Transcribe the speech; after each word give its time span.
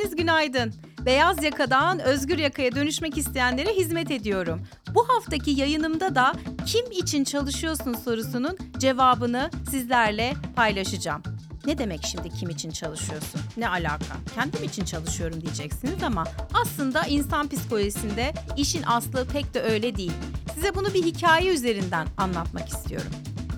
Hepiniz 0.00 0.16
günaydın. 0.16 0.74
Beyaz 1.06 1.42
yakadan 1.42 1.98
özgür 1.98 2.38
yakaya 2.38 2.74
dönüşmek 2.74 3.18
isteyenlere 3.18 3.72
hizmet 3.72 4.10
ediyorum. 4.10 4.62
Bu 4.94 5.08
haftaki 5.08 5.50
yayınımda 5.50 6.14
da 6.14 6.32
kim 6.66 6.90
için 6.90 7.24
çalışıyorsun 7.24 7.94
sorusunun 7.94 8.58
cevabını 8.78 9.50
sizlerle 9.70 10.34
paylaşacağım. 10.56 11.22
Ne 11.66 11.78
demek 11.78 12.06
şimdi 12.06 12.30
kim 12.30 12.50
için 12.50 12.70
çalışıyorsun? 12.70 13.40
Ne 13.56 13.68
alaka? 13.68 14.16
Kendim 14.34 14.64
için 14.64 14.84
çalışıyorum 14.84 15.40
diyeceksiniz 15.40 16.02
ama 16.02 16.24
aslında 16.62 17.02
insan 17.02 17.48
psikolojisinde 17.48 18.32
işin 18.56 18.82
aslı 18.82 19.26
pek 19.26 19.54
de 19.54 19.62
öyle 19.62 19.96
değil. 19.96 20.12
Size 20.54 20.74
bunu 20.74 20.94
bir 20.94 21.02
hikaye 21.02 21.54
üzerinden 21.54 22.06
anlatmak 22.16 22.68
istiyorum. 22.68 23.12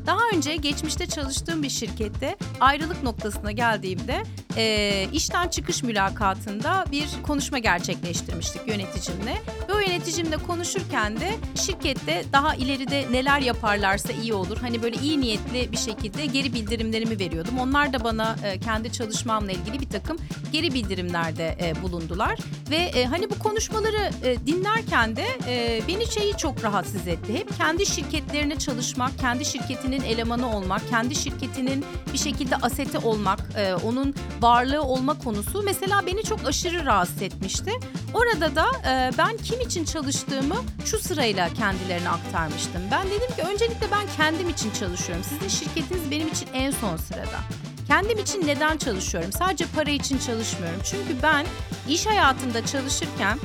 Daha 0.06 0.20
önce 0.34 0.56
geçmişte 0.56 1.06
çalıştığım 1.06 1.62
bir 1.62 1.68
şirkette 1.68 2.36
ayrılık 2.60 3.02
noktasına 3.02 3.52
geldiğimde 3.52 4.22
e, 4.56 5.06
işten 5.12 5.48
çıkış 5.48 5.82
mülakatında 5.82 6.84
bir 6.92 7.08
konuşma 7.22 7.58
gerçekleştirmiştik 7.58 8.68
yöneticimle. 8.68 9.42
Ve 9.68 9.74
o 9.74 9.78
yöneticimle 9.78 10.36
konuşurken 10.36 11.20
de 11.20 11.30
şirkette 11.54 12.24
daha 12.32 12.54
ileride 12.54 13.12
neler 13.12 13.40
yaparlarsa 13.40 14.12
iyi 14.12 14.34
olur. 14.34 14.58
Hani 14.60 14.82
böyle 14.82 14.96
iyi 14.96 15.20
niyetli 15.20 15.72
bir 15.72 15.76
şekilde 15.76 16.26
geri 16.26 16.52
bildirimlerimi 16.52 17.18
veriyordum. 17.18 17.58
Onlar 17.58 17.92
da 17.92 18.04
bana 18.04 18.36
e, 18.44 18.58
kendi 18.58 18.92
çalışmamla 18.92 19.52
ilgili 19.52 19.80
bir 19.80 19.88
takım 19.88 20.16
geri 20.52 20.74
bildirimlerde 20.74 21.56
e, 21.60 21.82
bulundular. 21.82 22.38
Ve 22.70 22.76
e, 22.76 23.04
hani 23.04 23.30
bu 23.30 23.38
konuşmaları 23.38 24.10
e, 24.24 24.46
dinlerken 24.46 25.16
de 25.16 25.26
e, 25.48 25.80
beni 25.88 26.06
şeyi 26.06 26.36
çok 26.36 26.64
rahatsız 26.64 27.08
etti. 27.08 27.34
Hep 27.34 27.56
kendi 27.56 27.86
şirketlerine 27.86 28.58
çalışmak, 28.58 29.18
kendi 29.18 29.44
şirketinin 29.44 30.02
elemanı 30.02 30.56
olmak, 30.56 30.88
kendi 30.90 31.14
şirketinin 31.14 31.84
bir 32.12 32.18
şekilde 32.18 32.56
aseti 32.56 32.98
olmak, 32.98 33.40
e, 33.56 33.74
onun 33.74 34.14
varlığı 34.42 34.82
olma 34.82 35.18
konusu 35.18 35.62
mesela 35.62 36.06
beni 36.06 36.22
çok 36.22 36.46
aşırı 36.46 36.86
rahatsız 36.86 37.22
etmişti. 37.22 37.72
Orada 38.14 38.56
da 38.56 38.66
e, 38.86 39.10
ben 39.18 39.36
kim 39.36 39.60
için 39.60 39.84
çalıştığımı 39.84 40.56
şu 40.84 40.98
sırayla 40.98 41.48
kendilerine 41.48 42.08
aktarmıştım. 42.08 42.82
Ben 42.90 43.06
dedim 43.06 43.36
ki 43.36 43.42
öncelikle 43.42 43.86
ben 43.92 44.06
kendim 44.16 44.48
için 44.48 44.70
çalışıyorum. 44.70 45.24
Sizin 45.24 45.48
şirketiniz 45.48 46.10
benim 46.10 46.28
için 46.28 46.48
en 46.54 46.70
son 46.70 46.96
sırada. 46.96 47.38
Kendim 47.86 48.18
için 48.18 48.46
neden 48.46 48.76
çalışıyorum? 48.76 49.32
Sadece 49.32 49.64
para 49.76 49.90
için 49.90 50.18
çalışmıyorum. 50.18 50.80
Çünkü 50.84 51.22
ben 51.22 51.46
iş 51.88 52.06
hayatında 52.06 52.66
çalışırken 52.66 53.38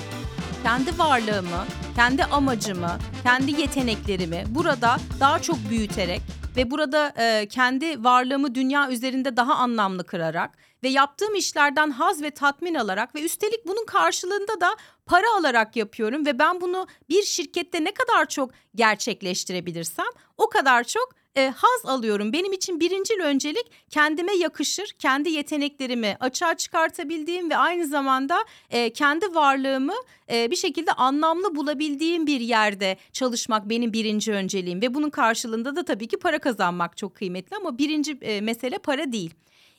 kendi 0.64 1.00
varlığımı, 1.00 1.66
kendi 1.96 2.24
amacımı, 2.24 2.98
kendi 3.24 3.62
yeteneklerimi 3.62 4.44
burada 4.50 4.98
daha 5.20 5.40
çok 5.40 5.70
büyüterek 5.70 6.22
ve 6.58 6.72
burada 6.72 7.14
e, 7.20 7.48
kendi 7.48 8.04
varlığımı 8.04 8.56
dünya 8.56 8.90
üzerinde 8.90 9.38
daha 9.38 9.56
anlamlı 9.56 10.04
kırarak 10.04 10.52
ve 10.88 10.92
yaptığım 10.92 11.36
işlerden 11.36 11.92
haz 11.92 12.22
ve 12.22 12.32
tatmin 12.32 12.76
alarak 12.76 13.16
ve 13.16 13.22
üstelik 13.22 13.68
bunun 13.68 13.86
karşılığında 13.86 14.62
da 14.62 14.76
para 15.06 15.26
alarak 15.40 15.76
yapıyorum 15.76 16.26
ve 16.26 16.40
ben 16.40 16.62
bunu 16.62 16.88
bir 17.10 17.24
şirkette 17.24 17.84
ne 17.84 17.92
kadar 17.92 18.26
çok 18.26 18.52
gerçekleştirebilirsem 18.76 20.06
o 20.38 20.50
kadar 20.50 20.84
çok 20.84 21.10
e, 21.38 21.54
haz 21.56 21.86
alıyorum. 21.86 22.34
Benim 22.34 22.54
için 22.54 22.80
birincil 22.80 23.20
öncelik 23.20 23.72
kendime 23.90 24.34
yakışır, 24.34 24.92
kendi 25.00 25.30
yeteneklerimi 25.30 26.18
açığa 26.20 26.58
çıkartabildiğim 26.58 27.50
ve 27.50 27.58
aynı 27.58 27.88
zamanda 27.88 28.46
e, 28.70 28.94
kendi 28.94 29.36
varlığımı 29.36 29.96
e, 30.32 30.52
bir 30.52 30.56
şekilde 30.56 30.92
anlamlı 30.92 31.56
bulabildiğim 31.56 32.28
bir 32.28 32.40
yerde 32.40 32.98
çalışmak 33.14 33.70
benim 33.70 33.94
birinci 33.94 34.32
önceliğim 34.32 34.82
ve 34.82 34.94
bunun 34.94 35.10
karşılığında 35.10 35.76
da 35.76 35.86
tabii 35.86 36.08
ki 36.08 36.18
para 36.18 36.40
kazanmak 36.40 36.98
çok 36.98 37.16
kıymetli 37.16 37.58
ama 37.58 37.78
birinci 37.78 38.18
e, 38.22 38.42
mesele 38.42 38.78
para 38.78 39.12
değil. 39.12 39.34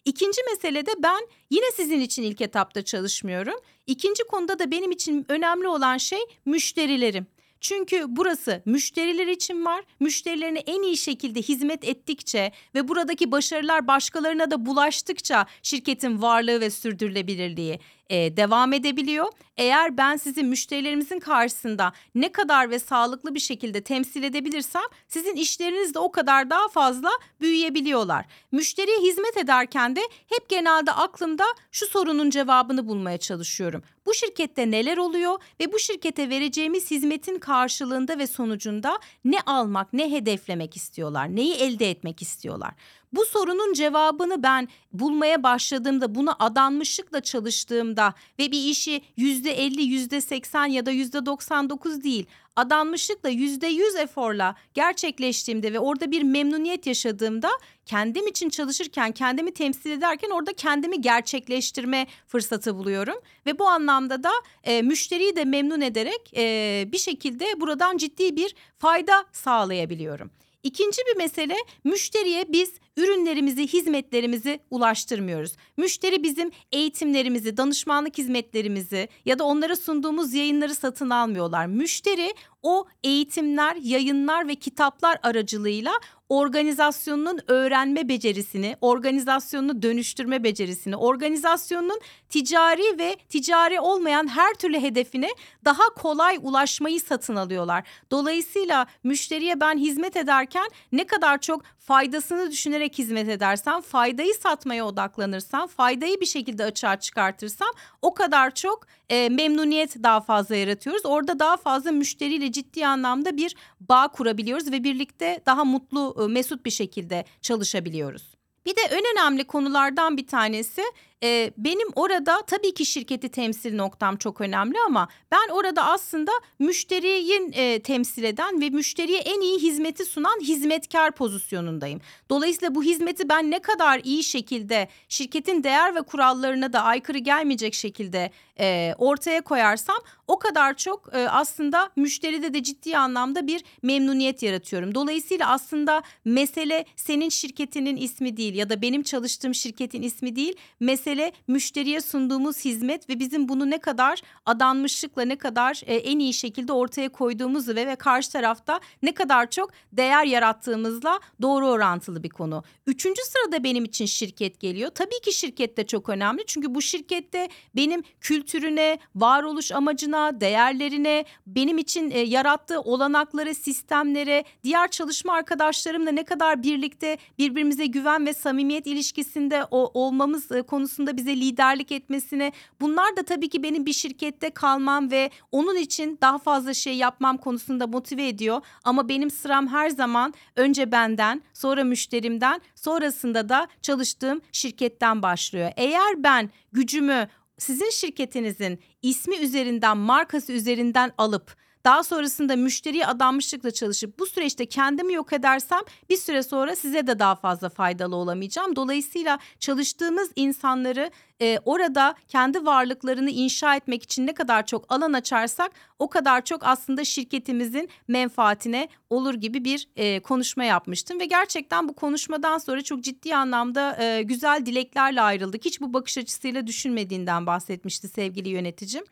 İkinci 0.05 0.41
meselede 0.51 0.91
ben 1.03 1.29
yine 1.51 1.67
sizin 1.77 2.01
için 2.01 2.23
ilk 2.23 2.41
etapta 2.41 2.83
çalışmıyorum. 2.83 3.55
İkinci 3.87 4.25
konuda 4.25 4.59
da 4.59 4.71
benim 4.71 4.91
için 4.91 5.27
önemli 5.29 5.69
olan 5.69 5.97
şey 5.97 6.21
müşterilerim. 6.47 7.27
Çünkü 7.61 8.05
burası 8.09 8.63
müşteriler 8.65 9.27
için 9.27 9.65
var. 9.65 9.85
Müşterilerine 10.01 10.59
en 10.59 10.83
iyi 10.83 10.97
şekilde 10.97 11.43
hizmet 11.43 11.85
ettikçe 11.85 12.53
ve 12.75 12.89
buradaki 12.89 13.33
başarılar 13.33 13.87
başkalarına 13.87 14.51
da 14.51 14.67
bulaştıkça 14.67 15.47
şirketin 15.63 16.23
varlığı 16.23 16.61
ve 16.61 16.71
sürdürülebilirliği 16.71 17.81
e, 18.11 18.37
devam 18.37 18.73
edebiliyor. 18.73 19.27
Eğer 19.57 19.97
ben 19.97 20.17
sizi 20.17 20.43
müşterilerimizin 20.43 21.21
karşısında 21.21 21.93
ne 22.15 22.33
kadar 22.33 22.71
ve 22.71 22.79
sağlıklı 22.79 23.35
bir 23.35 23.41
şekilde 23.41 23.81
temsil 23.81 24.23
edebilirsem 24.23 24.83
sizin 25.09 25.37
işleriniz 25.37 25.95
de 25.95 25.99
o 25.99 26.11
kadar 26.11 26.51
daha 26.51 26.69
fazla 26.69 27.11
büyüyebiliyorlar. 27.41 28.27
Müşteriye 28.53 28.99
hizmet 28.99 29.37
ederken 29.37 29.97
de 29.97 30.01
hep 30.29 30.49
genelde 30.49 30.93
aklımda 30.93 31.45
şu 31.73 31.87
sorunun 31.87 32.31
cevabını 32.31 32.89
bulmaya 32.89 33.19
çalışıyorum. 33.19 33.83
Bu 34.07 34.15
şirkette 34.15 34.71
neler 34.71 34.97
oluyor 34.97 35.39
ve 35.61 35.73
bu 35.73 35.79
şirkete 35.79 36.31
vereceğimiz 36.31 36.91
hizmetin 36.91 37.39
karşılığında 37.39 38.19
ve 38.19 38.27
sonucunda 38.27 38.99
ne 39.25 39.41
almak, 39.41 39.93
ne 39.93 40.11
hedeflemek 40.13 40.77
istiyorlar, 40.77 41.37
neyi 41.37 41.55
elde 41.55 41.91
etmek 41.91 42.23
istiyorlar. 42.23 42.75
Bu 43.13 43.25
sorunun 43.25 43.73
cevabını 43.73 44.43
ben 44.43 44.69
bulmaya 44.93 45.43
başladığımda, 45.43 46.15
buna 46.15 46.37
adanmışlıkla 46.39 47.21
çalıştığımda 47.21 48.15
ve 48.39 48.53
bir 48.53 48.63
işi 48.71 49.01
yüzde 49.17 49.51
elli, 49.51 49.83
yüzde 49.83 50.21
seksen 50.21 50.67
ya 50.67 50.87
da 50.87 50.91
yüzde 50.91 51.27
doksan 51.27 51.71
dokuz 51.71 52.05
değil, 52.05 52.27
adanmışlıkla 52.57 53.29
yüzde 53.29 53.67
yüz 53.67 53.97
eforla 53.97 54.55
gerçekleştiğimde 54.75 55.73
ve 55.73 55.79
orada 55.79 56.11
bir 56.11 56.23
memnuniyet 56.23 56.87
yaşadığımda 56.87 57.49
kendim 57.87 58.27
için 58.27 58.49
çalışırken, 58.49 59.13
kendimi 59.13 59.55
temsil 59.55 59.91
ederken 59.91 60.31
orada 60.31 60.53
kendimi 60.53 61.01
gerçekleştirme 61.01 62.07
fırsatı 62.27 62.77
buluyorum. 62.77 63.17
Ve 63.47 63.59
bu 63.59 63.69
anlamda 63.69 64.23
da 64.23 64.31
e, 64.65 64.83
müşteriyi 64.83 65.37
de 65.37 65.45
memnun 65.45 65.81
ederek 65.81 66.33
e, 66.37 66.85
bir 66.93 66.99
şekilde 66.99 67.61
buradan 67.61 67.97
ciddi 67.97 68.37
bir 68.37 68.55
fayda 68.79 69.25
sağlayabiliyorum. 69.33 70.31
İkinci 70.63 71.03
bir 71.11 71.17
mesele 71.17 71.57
müşteriye 71.85 72.45
biz 72.49 72.73
ürünlerimizi, 72.97 73.67
hizmetlerimizi 73.67 74.61
ulaştırmıyoruz. 74.71 75.57
Müşteri 75.77 76.23
bizim 76.23 76.51
eğitimlerimizi, 76.73 77.57
danışmanlık 77.57 78.19
hizmetlerimizi 78.19 79.09
ya 79.25 79.39
da 79.39 79.45
onlara 79.45 79.77
sunduğumuz 79.77 80.35
yayınları 80.35 80.75
satın 80.75 81.11
almıyorlar. 81.11 81.67
Müşteri 81.67 82.35
o 82.63 82.87
eğitimler, 83.05 83.77
yayınlar 83.77 84.49
ve 84.49 84.55
kitaplar 84.55 85.19
aracılığıyla 85.23 85.93
organizasyonunun 86.29 87.41
öğrenme 87.47 88.09
becerisini, 88.09 88.77
organizasyonunu 88.81 89.83
dönüştürme 89.83 90.45
becerisini, 90.45 90.97
organizasyonun 90.97 92.01
ticari 92.29 92.99
ve 92.99 93.17
ticari 93.29 93.81
olmayan 93.81 94.29
her 94.29 94.55
türlü 94.55 94.81
hedefine 94.81 95.29
daha 95.65 95.85
kolay 95.97 96.39
ulaşmayı 96.43 97.01
satın 97.01 97.37
alıyorlar. 97.37 97.85
Dolayısıyla 98.11 98.87
müşteriye 99.05 99.61
ben 99.61 99.79
hizmet 99.79 100.17
ederken 100.17 100.69
ne 100.93 101.07
kadar 101.07 101.39
çok 101.39 101.63
faydasını 101.79 102.51
düşünerek 102.51 102.99
hizmet 102.99 103.29
edersem, 103.29 103.81
faydayı 103.81 104.35
satmaya 104.35 104.87
odaklanırsam, 104.87 105.67
faydayı 105.67 106.21
bir 106.21 106.27
şekilde 106.27 106.65
açığa 106.65 107.01
çıkartırsam 107.01 107.69
o 108.03 108.15
kadar 108.15 108.55
çok 108.55 108.87
e, 109.09 109.29
memnuniyet 109.29 110.03
daha 110.03 110.21
fazla 110.21 110.57
yaratıyoruz. 110.57 111.07
Orada 111.07 111.39
daha 111.39 111.57
fazla 111.57 111.93
müşteriyle 111.93 112.53
ciddi 112.53 112.87
anlamda 112.87 113.37
bir 113.37 113.57
bağ 113.81 114.09
kurabiliyoruz 114.09 114.73
ve 114.73 114.85
birlikte 114.85 115.41
daha 115.47 115.65
mutlu, 115.65 116.15
mesut 116.27 116.65
bir 116.65 116.71
şekilde 116.71 117.25
çalışabiliyoruz. 117.43 118.39
Bir 118.67 118.77
de 118.77 118.81
en 118.91 119.03
önemli 119.13 119.45
konulardan 119.45 120.17
bir 120.17 120.27
tanesi 120.27 120.83
e, 121.23 121.53
benim 121.57 121.89
orada 121.95 122.43
tabii 122.47 122.75
ki 122.75 122.87
şirketi 122.87 123.29
temsil 123.29 123.75
noktam 123.75 124.17
çok 124.17 124.41
önemli 124.41 124.77
ama 124.87 125.09
ben 125.33 125.49
orada 125.53 125.87
aslında 125.87 126.33
müşteriyi 126.59 127.51
e, 127.53 127.83
temsil 127.83 128.25
eden 128.25 128.61
ve 128.61 128.71
müşteriye 128.71 129.19
en 129.19 129.41
iyi 129.41 129.59
hizmeti 129.59 130.05
sunan 130.05 130.41
hizmetkar 130.41 131.13
pozisyonundayım. 131.13 132.01
Dolayısıyla 132.31 132.75
bu 132.75 132.83
hizmeti 132.83 133.29
ben 133.29 133.51
ne 133.51 133.59
kadar 133.59 134.01
iyi 134.05 134.25
şekilde 134.25 134.89
şirketin 135.09 135.65
değer 135.65 135.95
ve 135.95 136.03
kurallarına 136.03 136.73
da 136.73 136.83
aykırı 136.83 137.19
gelmeyecek 137.19 137.75
şekilde 137.75 138.31
e, 138.61 138.95
ortaya 138.99 139.41
koyarsam 139.41 139.99
o 140.29 140.39
kadar 140.39 140.77
çok 140.77 141.15
e, 141.15 141.29
aslında 141.29 141.91
müşteride 141.97 142.55
de 142.55 142.63
ciddi 142.63 142.97
anlamda 142.97 143.47
bir 143.47 143.65
memnuniyet 143.83 144.43
yaratıyorum. 144.43 144.95
Dolayısıyla 144.95 145.51
aslında 145.51 146.03
mesele 146.25 146.85
senin 146.97 147.29
şirketinin 147.29 147.97
ismi 147.97 148.37
değil 148.37 148.55
ya 148.55 148.71
da 148.71 148.83
benim 148.83 149.03
çalıştığım 149.03 149.55
şirketin 149.55 150.03
ismi 150.03 150.37
değil. 150.37 150.57
Mesele 150.81 151.33
müşteriye 151.49 152.01
sunduğumuz 152.01 152.65
hizmet 152.65 153.09
ve 153.09 153.19
bizim 153.19 153.49
bunu 153.49 153.71
ne 153.71 153.79
kadar 153.79 154.23
adanmışlıkla 154.47 155.23
ne 155.23 155.37
kadar 155.37 155.83
e, 155.87 155.95
en 155.95 156.19
iyi 156.19 156.35
şekilde 156.35 156.73
ortaya 156.73 157.09
koyduğumuzu 157.09 157.77
ve, 157.77 157.87
ve 157.87 157.97
karşı 157.97 158.33
tarafta 158.33 158.81
ne 159.03 159.15
kadar 159.15 159.51
çok 159.51 159.71
değer 159.93 160.25
yarattığımızla 160.25 161.21
doğru 161.43 161.69
orantılı 161.69 162.23
bir 162.23 162.29
konu. 162.29 162.63
Üçüncü 162.87 163.23
sırada 163.23 163.65
benim 163.65 163.85
için 163.85 164.07
şirket 164.07 164.61
geliyor. 164.61 164.91
Tabii 164.91 165.21
ki 165.25 165.33
şirket 165.33 165.77
de 165.77 165.87
çok 165.87 166.09
önemli 166.09 166.47
çünkü 166.47 166.75
bu 166.75 166.83
şirkette 166.83 167.49
benim 167.77 168.03
kültürüne, 168.21 168.99
varoluş 169.15 169.73
amacına 169.73 170.18
yapısına, 170.19 170.41
değerlerine, 170.41 171.25
benim 171.47 171.79
için 171.79 172.11
e, 172.11 172.19
yarattığı 172.19 172.81
olanaklara, 172.81 173.55
sistemlere, 173.55 174.45
diğer 174.65 174.89
çalışma 174.91 175.33
arkadaşlarımla 175.33 176.11
ne 176.11 176.25
kadar 176.25 176.63
birlikte 176.63 177.19
birbirimize 177.39 177.87
güven 177.87 178.27
ve 178.27 178.35
samimiyet 178.35 178.87
ilişkisinde 178.87 179.65
o, 179.71 179.91
olmamız 179.95 180.53
e, 180.53 180.63
konusunda 180.63 181.17
bize 181.17 181.37
liderlik 181.37 181.93
etmesine, 181.93 182.53
bunlar 182.81 183.17
da 183.17 183.23
tabii 183.23 183.49
ki 183.49 183.63
benim 183.63 183.87
bir 183.87 183.93
şirkette 183.93 184.51
kalmam 184.51 185.11
ve 185.11 185.31
onun 185.53 185.77
için 185.77 186.19
daha 186.21 186.39
fazla 186.39 186.75
şey 186.75 186.97
yapmam 186.97 187.37
konusunda 187.37 187.87
motive 187.87 188.29
ediyor. 188.29 188.61
Ama 188.85 189.09
benim 189.09 189.31
sıram 189.31 189.69
her 189.69 189.91
zaman 189.91 190.35
önce 190.57 190.93
benden, 190.93 191.43
sonra 191.55 191.85
müşterimden, 191.85 192.61
sonrasında 192.75 193.49
da 193.49 193.69
çalıştığım 193.83 194.41
şirketten 194.53 195.23
başlıyor. 195.23 195.73
Eğer 195.77 196.23
ben 196.23 196.51
gücümü 196.73 197.29
sizin 197.59 197.91
şirketinizin 197.91 198.79
ismi 199.03 199.37
üzerinden, 199.37 199.97
markası 199.97 200.53
üzerinden 200.53 201.13
alıp 201.19 201.57
daha 201.85 202.05
sonrasında 202.05 202.57
müşteriye 202.57 203.07
adanmışlıkla 203.07 203.71
çalışıp 203.71 204.19
bu 204.19 204.27
süreçte 204.27 204.67
kendimi 204.67 205.13
yok 205.15 205.33
edersem 205.33 205.81
bir 206.11 206.17
süre 206.17 206.43
sonra 206.43 206.77
size 206.77 207.07
de 207.07 207.19
daha 207.19 207.35
fazla 207.35 207.69
faydalı 207.69 208.17
olamayacağım. 208.17 208.77
Dolayısıyla 208.77 209.39
çalıştığımız 209.61 210.31
insanları 210.37 211.11
e, 211.41 211.59
orada 211.65 212.15
kendi 212.29 212.67
varlıklarını 212.67 213.31
inşa 213.31 213.77
etmek 213.77 214.03
için 214.03 214.27
ne 214.27 214.35
kadar 214.35 214.67
çok 214.67 214.93
alan 214.93 215.13
açarsak 215.13 215.73
o 215.99 216.09
kadar 216.09 216.45
çok 216.45 216.67
aslında 216.67 217.05
şirketimizin 217.05 217.89
menfaatine 218.09 218.89
olur 219.11 219.35
gibi 219.35 219.65
bir 219.65 219.89
e, 219.97 220.21
konuşma 220.21 220.65
yapmıştım 220.65 221.21
ve 221.21 221.25
gerçekten 221.25 221.89
bu 221.89 221.95
konuşmadan 221.95 222.59
sonra 222.59 222.83
çok 222.83 223.05
ciddi 223.05 223.37
anlamda 223.37 224.03
e, 224.03 224.23
güzel 224.23 224.67
dileklerle 224.67 225.21
ayrıldık. 225.21 225.65
Hiç 225.65 225.81
bu 225.81 225.93
bakış 225.93 226.19
açısıyla 226.19 226.67
düşünmediğinden 226.67 227.47
bahsetmişti 227.47 228.09
sevgili 228.09 228.49
yöneticim. 228.49 229.05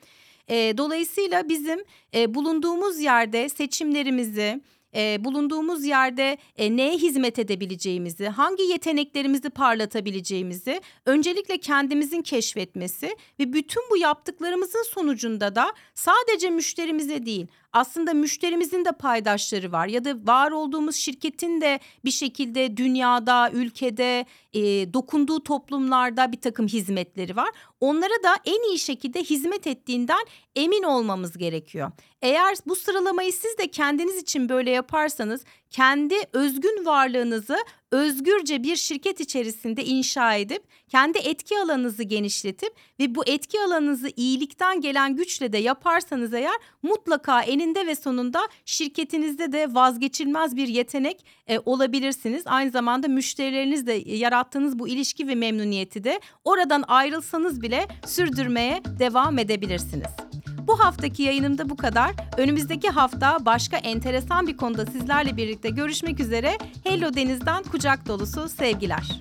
E, 0.48 0.78
dolayısıyla 0.78 1.48
bizim 1.48 1.84
e, 2.14 2.34
bulunduğumuz 2.34 3.00
yerde 3.00 3.48
seçimlerimizi, 3.48 4.60
e, 4.96 5.24
bulunduğumuz 5.24 5.84
yerde 5.84 6.38
e, 6.56 6.76
neye 6.76 6.92
hizmet 6.96 7.38
edebileceğimizi, 7.38 8.28
hangi 8.28 8.62
yeteneklerimizi 8.62 9.50
parlatabileceğimizi 9.50 10.80
öncelikle 11.06 11.58
kendimizin 11.58 12.22
keşfetmesi 12.22 13.16
ve 13.40 13.52
bütün 13.52 13.82
bu 13.90 13.96
yaptıklarımızın 13.96 14.82
sonucunda 14.82 15.54
da 15.54 15.72
sadece 15.94 16.50
müşterimize 16.50 17.26
değil 17.26 17.46
aslında 17.76 18.14
müşterimizin 18.14 18.84
de 18.84 18.92
paydaşları 18.92 19.72
var 19.72 19.86
ya 19.86 20.04
da 20.04 20.14
var 20.24 20.50
olduğumuz 20.50 20.96
şirketin 20.96 21.60
de 21.60 21.80
bir 22.04 22.10
şekilde 22.10 22.76
dünyada, 22.76 23.50
ülkede, 23.50 24.26
e, 24.52 24.60
dokunduğu 24.92 25.42
toplumlarda 25.42 26.32
bir 26.32 26.40
takım 26.40 26.66
hizmetleri 26.68 27.36
var. 27.36 27.48
Onlara 27.80 28.22
da 28.22 28.36
en 28.44 28.70
iyi 28.70 28.78
şekilde 28.78 29.22
hizmet 29.22 29.66
ettiğinden 29.66 30.26
emin 30.56 30.82
olmamız 30.82 31.38
gerekiyor. 31.38 31.90
Eğer 32.22 32.56
bu 32.66 32.76
sıralamayı 32.76 33.32
siz 33.32 33.58
de 33.58 33.70
kendiniz 33.70 34.16
için 34.16 34.48
böyle 34.48 34.70
yaparsanız 34.70 35.44
kendi 35.70 36.14
özgün 36.32 36.84
varlığınızı 36.84 37.56
özgürce 37.96 38.62
bir 38.62 38.76
şirket 38.76 39.20
içerisinde 39.20 39.84
inşa 39.84 40.34
edip 40.34 40.62
kendi 40.88 41.18
etki 41.18 41.58
alanınızı 41.58 42.02
genişletip 42.02 42.72
ve 43.00 43.14
bu 43.14 43.22
etki 43.26 43.60
alanınızı 43.60 44.08
iyilikten 44.16 44.80
gelen 44.80 45.16
güçle 45.16 45.52
de 45.52 45.58
yaparsanız 45.58 46.34
eğer 46.34 46.56
mutlaka 46.82 47.42
eninde 47.42 47.86
ve 47.86 47.94
sonunda 47.94 48.48
şirketinizde 48.64 49.52
de 49.52 49.74
vazgeçilmez 49.74 50.56
bir 50.56 50.68
yetenek 50.68 51.24
e, 51.48 51.58
olabilirsiniz. 51.58 52.42
Aynı 52.46 52.70
zamanda 52.70 53.08
müşterilerinizle 53.08 53.94
yarattığınız 54.16 54.78
bu 54.78 54.88
ilişki 54.88 55.28
ve 55.28 55.34
memnuniyeti 55.34 56.04
de 56.04 56.20
oradan 56.44 56.84
ayrılsanız 56.88 57.62
bile 57.62 57.86
sürdürmeye 58.06 58.82
devam 58.98 59.38
edebilirsiniz. 59.38 60.25
Bu 60.66 60.80
haftaki 60.80 61.22
yayınımda 61.22 61.68
bu 61.70 61.76
kadar. 61.76 62.10
Önümüzdeki 62.36 62.88
hafta 62.88 63.38
başka 63.46 63.76
enteresan 63.76 64.46
bir 64.46 64.56
konuda 64.56 64.86
sizlerle 64.86 65.36
birlikte 65.36 65.70
görüşmek 65.70 66.20
üzere. 66.20 66.58
Hello 66.84 67.14
Deniz'den 67.14 67.62
kucak 67.62 68.08
dolusu 68.08 68.48
sevgiler. 68.48 69.20